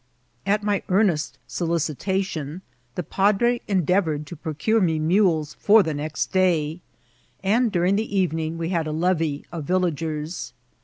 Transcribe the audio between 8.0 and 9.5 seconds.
even ing we. had a levee